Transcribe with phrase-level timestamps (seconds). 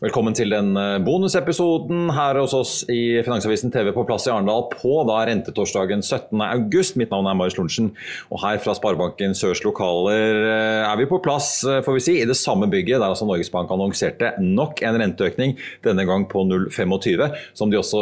[0.00, 4.62] Velkommen til den eh, bonusepisoden her hos oss i Finansavisen TV på plass i Arendal
[4.72, 6.94] på da rentetorsdagen 17.8.
[6.96, 7.90] Mitt navn er Marius Lorentzen,
[8.32, 12.14] og her fra Sparebanken Sørs lokaler eh, er vi på plass eh, får vi si,
[12.16, 15.52] i det samme bygget der altså Norges Bank annonserte nok en renteøkning,
[15.84, 18.00] denne gang på 0,25, som de også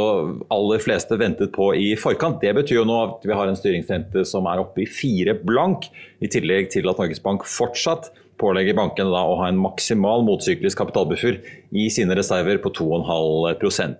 [0.54, 2.38] aller fleste ventet på i forkant.
[2.46, 5.90] Det betyr jo nå at vi har en styringsrente som er oppe i fire blank,
[6.22, 10.78] i tillegg til at Norges Bank fortsatt pålegger bankene da å ha en maksimal motsyklisk
[10.80, 11.40] kapitalbuffer
[11.76, 13.94] i sine reserver på 2,5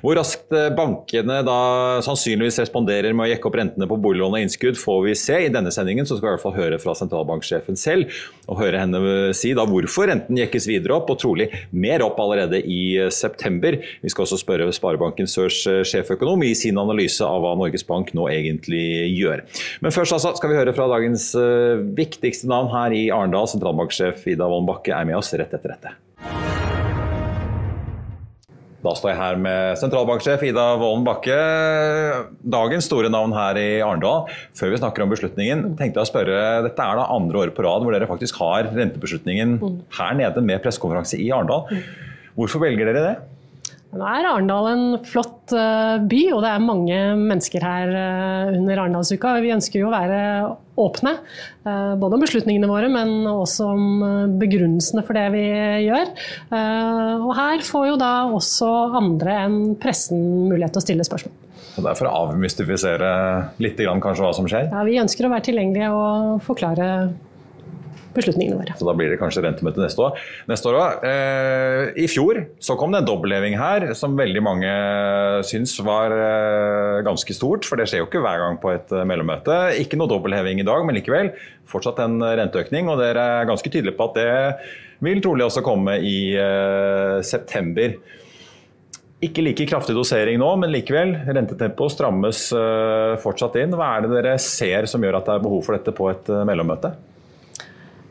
[0.00, 1.58] Hvor raskt eh, bankene da
[2.04, 5.36] sannsynligvis responderer med å jekke opp rentene på boliglån og innskudd, får vi se.
[5.46, 8.14] I denne sendingen så skal vi i hvert fall høre fra sentralbanksjefen selv,
[8.48, 12.62] og høre henne si da hvorfor renten jekkes videre opp, og trolig mer opp allerede
[12.64, 13.76] i eh, september.
[14.00, 18.14] Vi skal også spørre Sparebanken Sørs eh, sjeføkonom i sin analyse av hva Norges Bank
[18.16, 19.44] nå egentlig gjør.
[19.84, 21.30] Men først altså skal vi høre fra dagens
[21.96, 23.48] viktigste navn her i Arendal,
[23.88, 25.92] sentralbanksjef Ida Wolden Bakke er med oss rett etter dette.
[28.80, 31.36] Da står jeg her med sentralbanksjef Ida Wolden Bakke.
[32.40, 34.28] Dagens store navn her i Arendal.
[34.56, 37.64] Før vi snakker om beslutningen, tenkte jeg å spørre, dette er da andre året på
[37.64, 39.58] rad hvor dere faktisk har rentebeslutningen
[39.98, 41.68] her nede med pressekonferanse i Arendal.
[42.38, 43.14] Hvorfor velger dere det?
[43.90, 48.84] Nå er Arendal en flott eh, by, og det er mange mennesker her eh, under
[48.84, 49.32] Arendalsuka.
[49.42, 50.20] Vi ønsker jo å være
[50.78, 51.16] åpne,
[51.66, 54.04] eh, både om beslutningene våre, men også om
[54.38, 55.42] begrunnelsene for det vi
[55.88, 56.12] gjør.
[56.54, 58.68] Og her får jo da også
[59.00, 61.34] andre enn pressen mulighet til å stille spørsmål.
[61.70, 63.10] Så det er for å avmystifisere
[63.62, 64.70] litt kanskje hva som skjer?
[64.70, 66.86] Ja, Vi ønsker å være tilgjengelige og forklare
[68.14, 68.76] beslutningene våre.
[68.78, 70.20] Så da blir det kanskje rentemøte neste år.
[70.50, 74.74] Neste år eh, I fjor så kom det en dobbeltheving her som veldig mange
[75.48, 77.68] syns var eh, ganske stort.
[77.68, 79.58] For det skjer jo ikke hver gang på et eh, mellommøte.
[79.82, 81.34] Ikke noe dobbeltheving i dag, men likevel
[81.70, 82.90] fortsatt en renteøkning.
[82.90, 84.30] Og dere er ganske tydelige på at det
[85.04, 87.94] vil trolig også komme i eh, september.
[89.20, 91.12] Ikke like kraftig dosering nå, men likevel.
[91.28, 93.74] Rentetempoet strammes uh, fortsatt inn.
[93.76, 96.30] Hva er det dere ser som gjør at det er behov for dette på et
[96.32, 96.94] uh, mellommøte?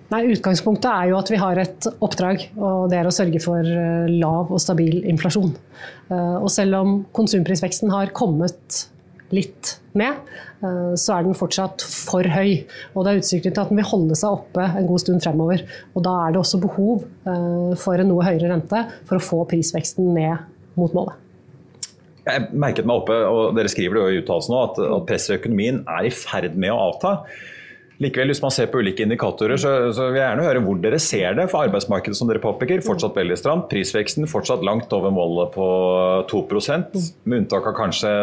[0.09, 3.61] Nei, Utgangspunktet er jo at vi har et oppdrag, og det er å sørge for
[3.61, 5.51] eh, lav og stabil inflasjon.
[6.09, 8.87] Eh, og selv om konsumprisveksten har kommet
[9.29, 10.17] litt ned,
[10.65, 12.63] eh, så er den fortsatt for høy.
[12.95, 15.61] Og det er utsikter til at den vil holde seg oppe en god stund fremover.
[15.93, 17.05] Og da er det også behov
[17.77, 20.41] for en noe høyere rente for å få prisveksten ned
[20.79, 21.21] mot målet.
[22.25, 25.39] Jeg merket meg oppe, og dere skriver det jo i uttalelsen nå, at, presset i
[25.39, 27.15] økonomien er i ferd med å avta.
[27.99, 30.99] Likevel, hvis man ser på ulike indikatorer, så, så, vil jeg gjerne høre hvor dere
[31.03, 31.49] ser det.
[31.51, 33.65] For arbeidsmarkedet som dere påpeker, fortsatt veldig stramt.
[33.71, 35.67] Prisveksten fortsatt langt over målet på
[36.31, 36.95] 2%
[37.27, 38.13] Med unntak av kanskje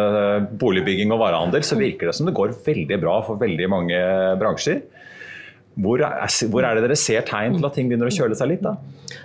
[0.62, 4.00] boligbygging og varehandel, så virker det som det går veldig bra for veldig mange
[4.41, 4.81] bransjer.
[5.76, 8.48] Hvor er, hvor er, det dere ser tegn til at ting begynner å kjøle seg
[8.48, 8.62] litt?
[8.64, 8.76] da?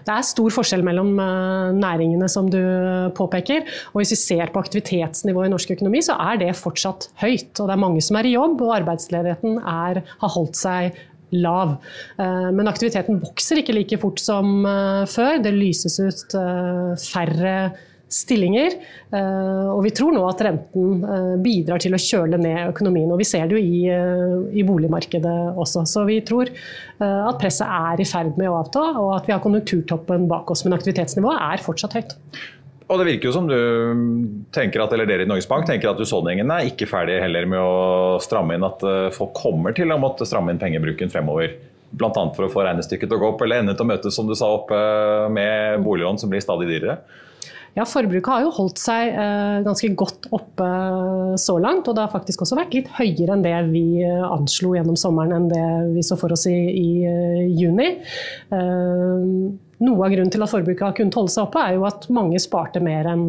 [0.06, 2.60] Det er stor forskjell mellom eh, næringene, som du
[3.18, 3.64] påpeker.
[3.94, 7.54] Og hvis vi ser på aktivitetsnivået i norsk økonomi, så er det fortsatt høyt.
[7.56, 11.00] Og det er mange som er i jobb, og arbeidsledigheten er, har holdt seg
[11.32, 11.78] lav.
[12.20, 15.40] Eh, men aktiviteten vokser ikke like fort som eh, før.
[15.46, 16.36] Det lyses ut
[17.00, 17.56] færre
[18.12, 18.76] stillinger.
[19.16, 23.10] Eh, og vi tror nå at renten eh, bidrar til å kjøle ned økonomien.
[23.12, 25.86] Og vi ser det jo i, eh, i boligmarkedet også.
[25.90, 26.52] Så vi tror
[27.02, 30.62] at presset er i ferd med å avta, og at vi har konjunkturtoppen bak oss.
[30.68, 32.14] Men aktivitetsnivået er fortsatt høyt.
[32.92, 33.56] Og det virker jo som du
[34.54, 37.58] tenker at, eller dere i Norges Bank tenker at husholdningene er ikke ferdige heller med
[37.64, 38.84] å stramme inn, at
[39.16, 41.56] folk kommer til å måtte stramme inn pengebruken fremover.
[41.90, 42.12] Bl.a.
[42.36, 44.36] for å få regnestykket til å gå opp, eller ende til å møtes som du
[44.38, 44.78] sa oppe
[45.34, 47.00] med boliglån som blir stadig dyrere?
[47.78, 50.70] Ja, Forbruket har jo holdt seg eh, ganske godt oppe
[51.40, 51.88] så langt.
[51.88, 55.38] Og det har faktisk også vært litt høyere enn det vi eh, anslo gjennom sommeren
[55.38, 55.66] enn det
[55.96, 56.90] vi så for oss i, i
[57.56, 57.94] juni.
[58.52, 62.42] Noe av grunnen til at forbruket har kunnet holde seg oppe, er jo at mange
[62.44, 63.24] sparte mer enn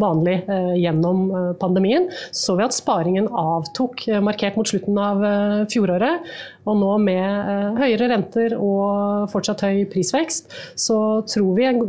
[0.00, 5.24] vanlig eh, gjennom eh, pandemien, så vi at sparingen avtok eh, markert mot slutten av
[5.70, 6.26] fjoråret.
[6.68, 10.98] Og nå med høyere renter og fortsatt høy prisvekst, så
[11.28, 11.80] tror vi en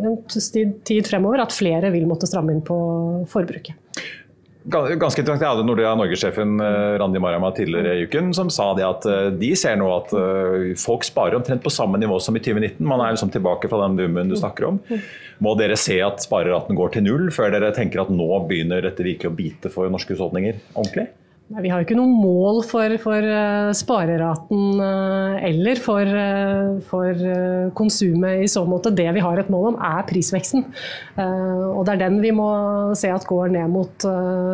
[0.87, 2.77] tid fremover at flere vil måtte stramme inn på
[3.29, 3.80] forbruket.
[4.61, 5.41] Ganske interessant.
[5.41, 6.61] Jeg hadde Nordea Norge-sjefen
[7.01, 9.07] Randi Marama tidligere i uken som sa det at
[9.41, 10.13] de ser nå at
[10.77, 12.77] folk sparer omtrent på samme nivå som i 2019.
[12.85, 14.77] Man er liksom tilbake fra den boomen du snakker om.
[15.41, 19.01] Må dere se at spareraten går til null før dere tenker at nå begynner dette
[19.07, 21.09] virkelig å bite for norske husholdninger ordentlig?
[21.51, 27.25] Vi har jo ikke noe mål for, for uh, spareraten uh, eller for, uh, for
[27.75, 28.93] konsumet i så måte.
[28.95, 30.63] Det vi har et mål om, er prisveksten.
[31.17, 32.47] og Det er den vi må
[32.97, 34.05] se at går ned mot,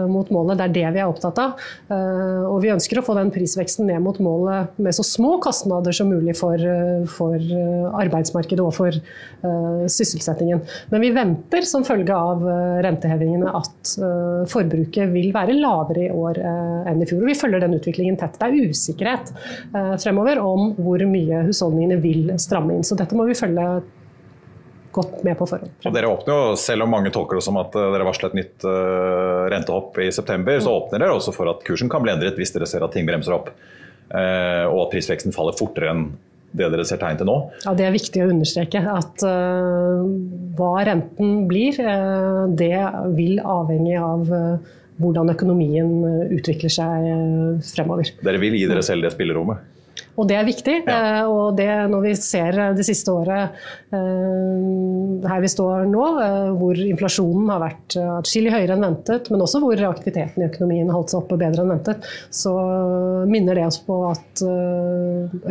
[0.10, 0.58] mot målet.
[0.58, 1.64] Det er det vi er opptatt av.
[1.90, 6.10] og Vi ønsker å få den prisveksten ned mot målet med så små kostnader som
[6.12, 6.62] mulig for,
[7.12, 7.38] for
[8.02, 9.00] arbeidsmarkedet og for
[9.92, 10.64] sysselsettingen.
[10.94, 12.46] Men vi venter som følge av
[12.86, 13.94] rentehevingene at
[14.52, 16.42] forbruket vil være lavere i år
[16.88, 17.22] enn i fjor.
[17.24, 18.40] Og vi følger den utviklingen tett.
[18.40, 22.88] Det er usikkerhet eh, fremover om hvor mye husholdningene vil stramme inn.
[22.88, 23.68] Så dette må vi følge
[24.98, 25.74] godt med på forhånd.
[25.86, 28.40] Og dere åpner jo, Selv om mange tolker det som at eh, dere varsler et
[28.42, 32.40] nytt uh, rentehopp i september, så åpner dere også for at kursen kan bli endret
[32.40, 33.52] hvis dere ser at ting bremser opp.
[34.08, 36.10] Uh, og at prisveksten faller fortere enn
[36.58, 37.36] det dere ser tegn til nå?
[37.66, 38.82] Ja, Det er viktig å understreke.
[38.90, 40.08] At uh,
[40.58, 41.78] hva renten blir,
[42.58, 42.78] det
[43.18, 44.32] vil avhenge av
[45.02, 48.14] hvordan økonomien eh, utvikler seg eh, fremover.
[48.26, 49.66] Dere vil gi dere selv det spillerommet?
[50.18, 50.76] Og det er viktig.
[50.88, 50.98] Ja.
[51.22, 56.06] Eh, og det når vi ser det siste året her vi står nå,
[56.60, 60.98] hvor inflasjonen har vært atskillig høyere enn ventet, men også hvor aktiviteten i økonomien har
[60.98, 62.52] holdt seg oppe bedre enn ventet, så
[63.30, 64.44] minner det oss på at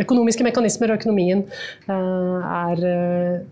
[0.04, 1.46] økonomiske mekanismer og økonomien
[1.88, 2.84] er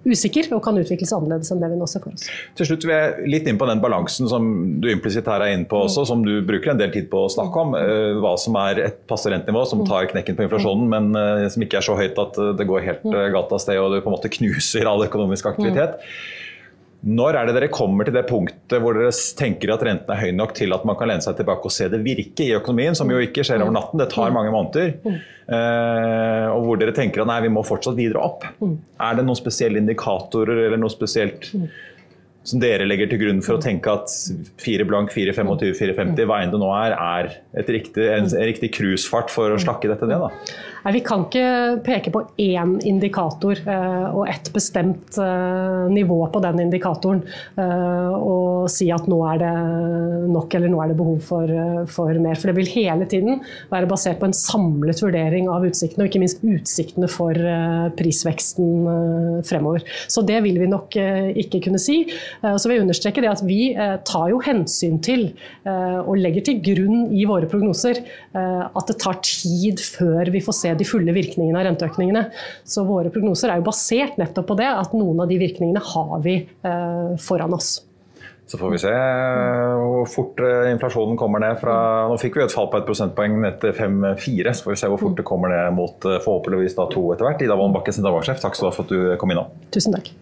[0.04, 2.28] usikker og kan utvikles annerledes enn det vi nå ser for oss.
[2.60, 4.50] Til slutt vil jeg litt inn på den balansen som
[4.84, 7.32] du implisitt her er inne på også, som du bruker en del tid på å
[7.32, 7.74] snakke om.
[8.20, 11.80] Hva som er et passe rentenivå som tar knekken på inflasjonen, men uh, som ikke
[11.80, 14.10] er så høyt at eh, det går helt uh, galt av sted og du på
[14.10, 16.00] en måte knuser all økonomisk aktivitet.
[17.04, 20.30] Når er det dere kommer til det punktet hvor dere tenker at renten er høy
[20.32, 23.12] nok til at man kan lene seg tilbake og se det virke i økonomien, som
[23.12, 24.94] jo ikke skjer over natten, det tar mange måneder.
[26.54, 28.46] Og hvor dere tenker at nei, vi må fortsatt videre opp.
[28.64, 31.50] Er det noen spesielle indikatorer eller noe spesielt
[32.44, 34.12] som dere legger til grunn for å tenke at
[34.60, 39.32] 4 blank, 4,25, 4,50, hva enn det nå er, er riktig, en, en riktig cruisefart
[39.32, 40.26] for å slakke dette ned?
[40.26, 40.60] da?
[40.84, 46.42] Nei, Vi kan ikke peke på én indikator eh, og ett bestemt eh, nivå på
[46.44, 49.52] den indikatoren eh, og si at nå er det
[50.34, 51.54] nok eller nå er det behov for,
[51.88, 52.36] for, mer.
[52.40, 53.40] For det vil hele tiden
[53.72, 57.36] være basert på en samlet vurdering av utsiktene, og ikke minst utsiktene for
[57.96, 59.84] prisveksten fremover.
[60.08, 61.98] Så det vil vi nok ikke kunne si.
[62.42, 63.74] Så vil jeg understreke det at vi
[64.08, 65.26] tar jo hensyn til
[65.68, 68.00] og legger til grunn i våre prognoser
[68.34, 72.26] at det tar tid før vi får se de fulle virkningene av renteøkningene.
[72.66, 76.14] Så våre prognoser er jo basert nettopp på det, at noen av de virkningene har
[76.24, 77.76] vi eh, foran oss.
[78.46, 81.76] Så får vi se hvor fort eh, inflasjonen kommer ned fra
[82.10, 84.92] Nå fikk vi et fall på et prosentpoeng ned til 5-4, så får vi se
[84.92, 87.44] hvor fort det kommer ned mot eh, forhåpentligvis da to etter hvert.
[87.46, 89.52] Ida Wolden Bakke, sentralbanksjef, takk skal du ha for at du kom innom.
[89.72, 90.12] Tusen takk.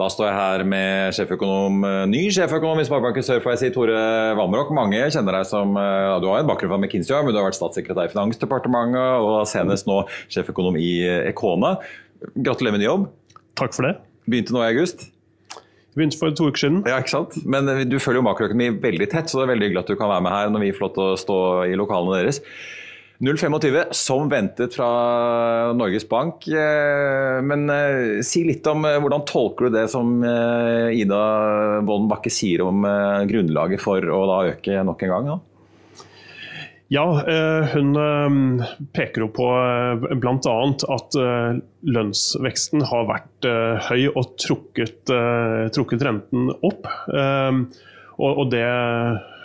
[0.00, 3.70] Da står jeg her med sjeføkonom, eh, ny sjeføkonom i Sparebanken Sør, får jeg si,
[3.74, 3.98] Tore
[4.38, 4.72] Vamrok.
[4.74, 7.58] Mange kjenner deg som ja Du har en bakgrunn fra McKinsey, men du har vært
[7.60, 11.76] statssekretær i Finansdepartementet og senest nå sjeføkonom i eh, Ekona.
[12.34, 13.08] Gratulerer med ny jobb.
[13.60, 13.96] Takk for det.
[14.30, 15.10] Begynte nå i august.
[15.92, 16.84] Begynte for to uker siden.
[16.88, 17.36] Ja, ikke sant?
[17.44, 20.08] Men du følger jo makroøkonomi veldig tett, så det er veldig hyggelig at du kan
[20.08, 22.40] være med her når vi får lov til å stå i lokalene deres.
[23.22, 26.48] 0,25 som ventet fra Norges Bank.
[26.48, 31.22] Eh, men eh, si litt om eh, hvordan tolker du det som Ida
[31.86, 32.82] Wolden Bakke sier om
[33.30, 35.30] grunnlaget for å da øke nok en gang?
[35.30, 35.38] Da?
[36.92, 37.06] Ja,
[37.72, 37.94] hun
[38.92, 39.46] peker jo på
[40.20, 40.56] bl.a.
[40.92, 43.48] at lønnsveksten har vært
[43.86, 45.08] høy og trukket,
[45.72, 46.90] trukket renten opp.
[48.20, 48.66] Og det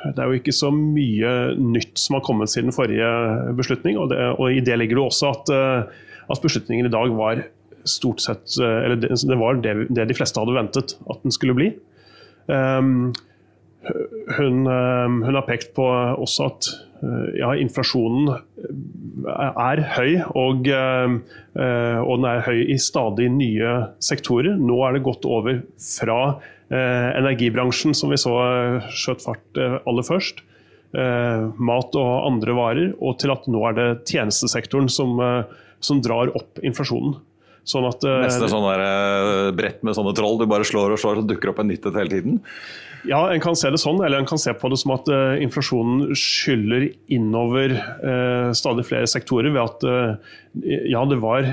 [0.06, 3.10] det er jo ikke så mye nytt som har kommet siden forrige
[3.58, 3.98] beslutning.
[4.00, 7.46] Og, det, og i det ligger det også at, eh, at, beslutningen i dag var
[7.88, 11.34] stort sett eh, Eller det, det var det, det, de fleste hadde ventet at den
[11.34, 11.72] skulle bli.
[12.48, 13.14] Um,
[14.38, 16.68] hun, hun, har pekt på også at
[17.38, 18.34] ja, inflasjonen
[19.30, 23.74] er høy, og, og, den er høy i stadig nye
[24.04, 24.58] sektorer.
[24.60, 26.18] Nå er det gått over fra
[26.70, 28.34] energibransjen, som vi så
[28.92, 30.42] skjøt fart aller først,
[30.92, 35.16] mat og andre varer, og til at nå er det tjenestesektoren som,
[35.80, 37.16] som drar opp inflasjonen.
[37.68, 38.84] Sånn at, Neste sånn der,
[39.56, 42.12] brett med sånne troll, du bare slår og slår, så dukker opp en nytt hele
[42.12, 42.42] tiden?
[43.08, 45.38] Ja, en kan se det sånn, eller en kan se på det som at uh,
[45.44, 51.52] inflasjonen skyller innover uh, stadig flere sektorer ved at uh, ja, det var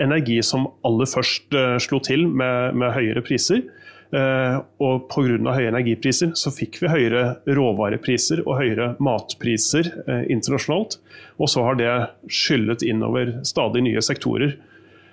[0.00, 1.52] energi som aller først
[1.84, 3.66] slo til med, med høyere priser.
[4.10, 5.52] Og pga.
[5.54, 9.86] høye energipriser så fikk vi høyere råvarepriser og høyere matpriser
[10.26, 10.96] internasjonalt.
[11.38, 11.92] Og så har det
[12.26, 14.56] skyllet innover stadig nye sektorer.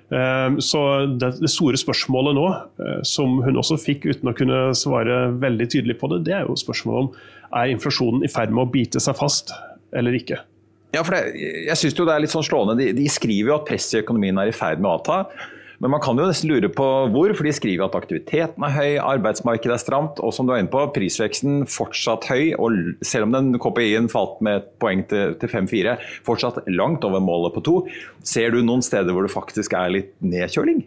[0.10, 0.82] Ehm, så
[1.20, 2.46] det, store spørsmålet nå,
[2.80, 6.46] eh, som hun også fikk uten å kunne svare veldig tydelig på det, det er
[6.48, 9.52] jo spørsmålet om er inflasjonen i ferd med å bite seg fast
[9.96, 10.40] eller ikke.
[10.96, 11.36] Ja, for det,
[11.68, 12.78] jeg synes jo det er litt sånn slående.
[12.80, 15.20] De, de skriver jo at presset i økonomien er i ferd med å avta.
[15.78, 18.96] Men man kan jo nesten lure på hvor, for de skriver at aktiviteten er høy,
[18.98, 22.56] arbeidsmarkedet er stramt, og som du er inne på, prisveksten fortsatt høy.
[22.58, 27.22] Og selv om den KPI-en falt med et poeng til, til 5-4, fortsatt langt over
[27.22, 27.76] målet på to.
[28.26, 30.82] Ser du noen steder hvor det faktisk er litt nedkjøling?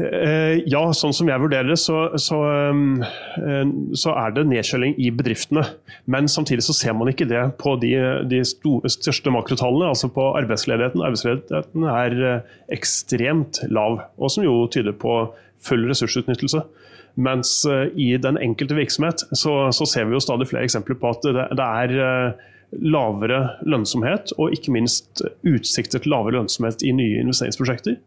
[0.00, 5.10] Eh, ja, sånn som jeg vurderer det, så, så, eh, så, er det nedkjøling i
[5.12, 5.64] bedriftene.
[6.10, 7.92] Men samtidig så ser man ikke det på de,
[8.30, 11.04] de store, største makrotallene, altså på arbeidsledigheten.
[11.04, 15.26] Arbeidsledigheten er eh, ekstremt lav, og som jo tyder på
[15.62, 16.64] full ressursutnyttelse.
[17.22, 17.50] Mens
[18.00, 21.44] i den enkelte virksomhet så, så ser vi jo stadig flere eksempler på at det,
[21.58, 22.32] det er
[22.80, 27.98] lavere lønnsomhet, og ikke minst utsikter til lavere lønnsomhet i nye investeringsprosjekter.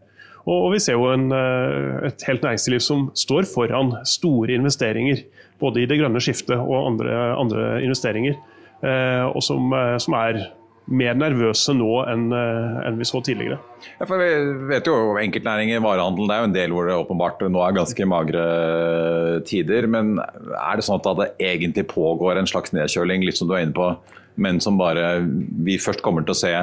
[0.46, 5.24] Og vi ser jo en, eh, et helt næringsliv som står foran store investeringer.
[5.60, 8.38] Både i det grønne skiftet og andre, andre investeringer.
[8.84, 10.52] Eh, og som, eh, som, er
[10.86, 13.58] mer nervøse nå enn, enn vi så tidligere.
[13.98, 14.28] Ja, for vi
[14.70, 18.06] vet jo enkeltnæringer, varehandel, det er jo en del hvor det åpenbart nå er ganske
[18.06, 18.44] magre
[19.50, 19.88] tider.
[19.88, 23.66] Men er det sånn at det egentlig pågår en slags nedkjøling, litt som du er
[23.66, 23.96] inne på,
[24.38, 26.54] men som bare vi først kommer til å se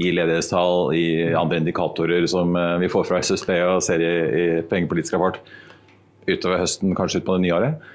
[0.00, 1.06] i ledighetstall, i
[1.36, 5.40] andre indikatorer som eh, vi får fra SSB og ser i, i pengepolitisk rapport
[6.28, 7.88] utover høsten, kanskje ut på det nye året?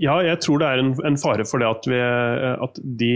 [0.00, 3.10] Ja, jeg tror det er en, en fare for det at, vi, at, de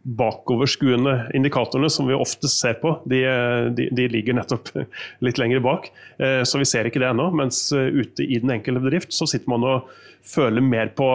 [0.00, 3.24] bakoverskuende indikatorene som vi ofte ser på, de,
[3.76, 4.70] de, de, ligger nettopp
[5.26, 5.90] litt lenger bak.
[6.22, 7.28] Eh, så vi ser ikke det ennå.
[7.36, 9.90] Mens eh, ute i den enkelte bedrift så sitter man og
[10.30, 11.06] føler mer på,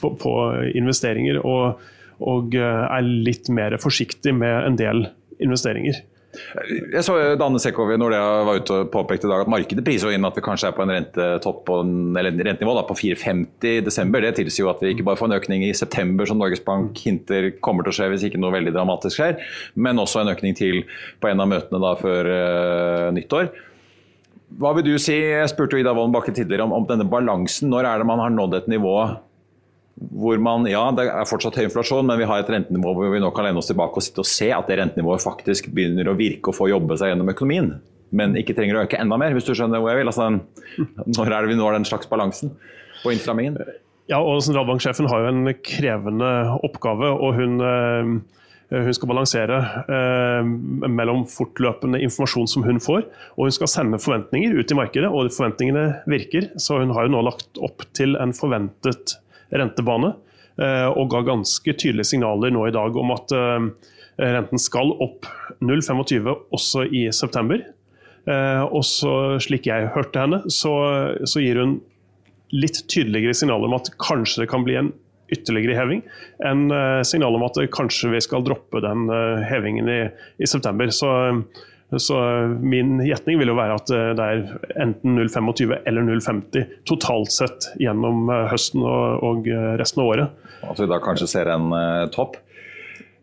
[0.00, 0.32] på, på
[0.76, 1.40] investeringer.
[1.40, 1.80] og
[2.20, 5.06] og eh, er litt mer forsiktig med en del
[5.40, 6.02] investeringer.
[6.30, 10.12] Jeg så Danne Sekovi når jeg var ute og påpekte i dag at markedet priser
[10.14, 13.80] inn at vi kanskje er på en rentetopp på eller rentenivå da, på 4,50 i
[13.82, 14.22] desember.
[14.22, 17.00] Det tilsier jo at vi ikke bare får en økning i september som Norges Bank
[17.02, 19.40] hinter kommer til å skje hvis ikke noe veldig dramatisk skjer,
[19.74, 20.84] men også en økning til
[21.18, 23.50] på en av møtene da før uh, nyttår.
[24.60, 27.70] Hva vil du si, jeg spurte jo Ida Wolden Bakke tidligere om, om denne balansen.
[27.70, 28.94] Når er det man har nådd et nivå
[30.00, 33.20] hvor man, ja, Det er fortsatt høy inflasjon, men vi har et rentenivå hvor vi
[33.20, 36.16] nå kan lene oss tilbake og sitte og se at det rentenivået faktisk begynner å
[36.16, 37.74] virke og få jobbe seg gjennom økonomien.
[38.16, 40.10] Men ikke trenger å øke enda mer, hvis du skjønner hvor jeg vil.
[40.10, 40.30] Altså,
[41.18, 42.56] når er det vi når den slags balansen
[43.04, 43.60] på innstrammingen?
[44.10, 46.30] Ja, og Sentralbanksjefen har jo en krevende
[46.66, 47.12] oppgave.
[47.12, 48.10] og hun, eh,
[48.72, 50.50] hun skal balansere eh,
[50.88, 53.04] mellom fortløpende informasjon som hun får,
[53.36, 56.50] og hun skal sende forventninger ut i markedet, og forventningene virker.
[56.58, 59.20] Så hun har jo nå lagt opp til en forventet
[59.50, 60.14] rentebane.
[60.60, 63.68] Eh, og ga ganske tydelige signaler nå i dag om at eh,
[64.20, 65.28] renten skal opp
[65.64, 67.62] 0,25 også i september.
[68.28, 70.74] Eh, og så, slik jeg hørte henne, så,
[71.24, 71.78] så gir hun
[72.52, 74.92] litt tydeligere signaler om at kanskje det kan bli en
[75.30, 76.00] ytterligere heving,
[76.42, 76.64] enn
[77.06, 79.04] signal om at kanskje vi skal droppe den
[79.46, 80.00] hevingen i,
[80.42, 80.90] i september.
[80.90, 81.06] Så
[81.98, 82.16] så
[82.62, 84.42] min gjetning vil jo være at eh, det er
[84.84, 90.46] enten 0,25 eller 0,50 totalt sett gjennom eh, høsten og, eh, resten av året.
[90.62, 91.72] At vi da kanskje ser en
[92.14, 92.36] topp?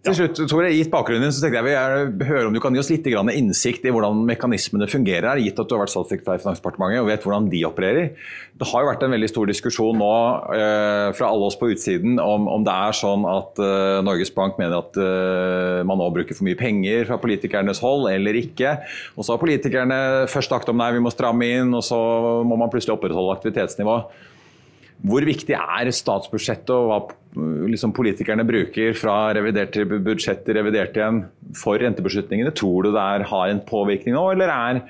[0.08, 2.80] Til slutt, Tore, Gitt bakgrunnen din, så tenkte jeg vi høre om du kan gi
[2.80, 6.44] oss litt innsikt i hvordan mekanismene fungerer, her, gitt at du har vært statssekretær i
[6.46, 8.14] Finansdepartementet og vet hvordan de opererer.
[8.56, 10.12] Det har jo vært en veldig stor diskusjon nå
[10.56, 14.56] eh, fra alle oss på utsiden om, om det er sånn at eh, Norges Bank
[14.62, 18.78] mener at eh, man nå bruker for mye penger fra politikernes hold, eller ikke.
[19.18, 20.00] Og så har politikerne
[20.32, 22.00] først sagt om nei, vi må stramme inn, og så
[22.48, 24.24] må man plutselig opprettholde aktivitetsnivået.
[25.06, 27.00] Hvor viktig er statsbudsjettet og hva
[27.70, 31.22] liksom, politikerne bruker fra revidert til budsjett til revidert igjen
[31.58, 32.54] for rentebeslutningene?
[32.58, 34.82] Tror du det har en påvirkning nå, eller er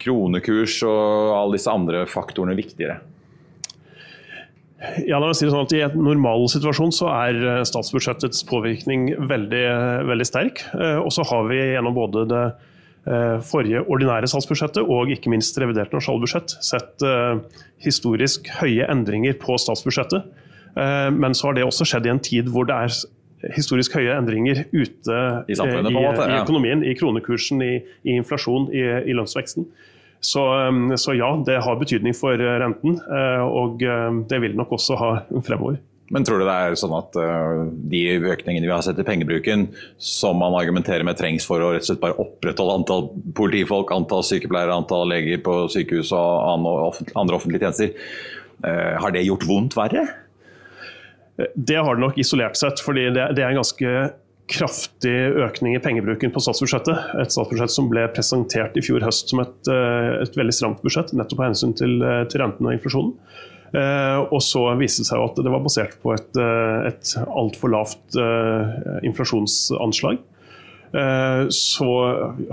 [0.00, 3.02] kronekurs og alle disse andre faktorene viktigere?
[5.06, 8.42] Ja, la meg si det sånn at I en normal situasjon så er eh, statsbudsjettets
[8.48, 9.64] påvirkning veldig,
[10.10, 10.60] veldig sterk.
[10.76, 12.70] Eh, og så har vi gjennom både det eh,
[13.44, 17.04] forrige ordinære statsbudsjettet og ikke minst revidert nasjonalbudsjett sett
[17.84, 20.24] historisk høye endringer på statsbudsjettet.
[21.12, 22.96] Men så har det også skjedd i en tid hvor det er
[23.52, 25.18] historisk høye endringer ute
[25.48, 27.74] i, i, i økonomien, i kronekursen, i,
[28.08, 29.68] i inflasjon, i, lønnsveksten.
[30.24, 30.44] Så,
[30.96, 32.96] så, ja, det har betydning for renten,
[33.44, 33.84] og
[34.30, 35.10] det vil nok også ha
[35.44, 35.76] fremover.
[36.14, 39.66] Men tror du det er sånn at uh, de økningene vi har sett i pengebruken,
[39.98, 44.22] som man argumenterer med trengs for å rett og slett bare opprettholde antall politifolk, antall
[44.26, 46.68] sykepleiere, antall leger på sykehus og
[47.18, 48.12] andre offentlige tjenester,
[48.64, 50.04] har det gjort vondt verre?
[51.36, 53.94] Det har det nok isolert sett, fordi det, er en ganske
[54.50, 57.16] kraftig økning i pengebruken på statsbudsjettet.
[57.22, 61.14] Et statsbudsjett som ble presentert i fjor høst som et, eh, et veldig stramt budsjett,
[61.16, 63.14] nettopp av hensyn til, eh, til renten og inflasjonen.
[63.74, 66.30] Eh, og så viste det seg at det var basert på et,
[66.88, 68.20] et altfor lavt
[69.06, 70.22] inflasjonsanslag.
[71.50, 71.86] Så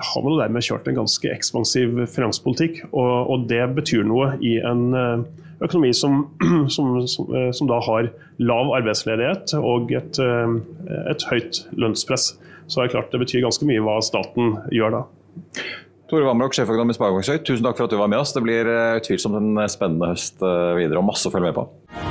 [0.01, 4.87] har man dermed kjørt en ganske ekspansiv finanspolitikk, og, og det betyr noe i en
[5.61, 6.25] økonomi som,
[6.75, 8.09] som, som, eh, som, da har
[8.41, 10.57] lav arbeidsledighet og et, eh,
[11.11, 12.33] et høyt lønnspress.
[12.67, 15.03] Så det er klart det betyr ganske mye hva staten gjør da.
[16.11, 18.35] Tore Vamrok, sjeføkonom i Sparebanksøy, tusen takk for at du var med oss.
[18.35, 22.10] Det blir eh, utvilsomt en spennende høst videre og masse å følge med på.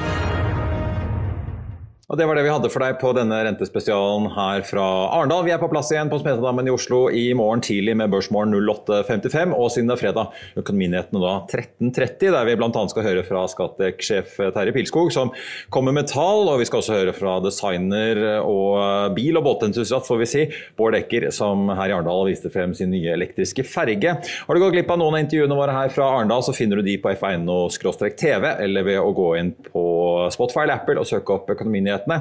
[2.10, 5.44] Og Det var det vi hadde for deg på denne rentespesialen her fra Arendal.
[5.46, 9.52] Vi er på plass igjen på Smedadammen i Oslo i morgen tidlig med Børsmorgen 08.55.
[9.54, 12.82] Og siden det er fredag, Økonominyhetene da 13.30, der vi bl.a.
[12.90, 15.30] skal høre fra Skattek-sjef Terje Pilskog, som
[15.70, 16.50] kommer med tall.
[16.50, 20.44] Og vi skal også høre fra designer og bil- og båtentusiast, får vi si,
[20.82, 24.16] Bård Ecker, som her i Arendal viste frem sin nye elektriske ferge.
[24.18, 26.88] Har du gått glipp av noen av intervjuene våre her fra Arendal, så finner du
[26.90, 29.86] de på f1.no-tv, eller ved å gå inn på
[30.34, 32.20] Spotify eller Apple og søke opp Økonominyhetene nyhetene.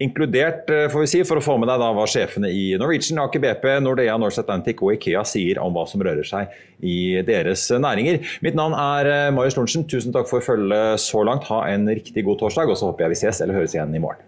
[0.00, 3.18] Inkludert, eh, får vi si, for å få med deg da hva sjefene i Norwegian,
[3.18, 6.48] Aker BP, Nordea, Norse Atlantic og Ikea sier om hva som rører seg
[6.82, 8.22] i deres næringer.
[8.42, 9.86] Mitt navn er eh, Marius Lorentzen.
[9.88, 11.48] Tusen takk for følget så langt.
[11.50, 14.02] Ha en riktig god torsdag, og så håper jeg vi ses eller høres igjen i
[14.02, 14.27] morgen.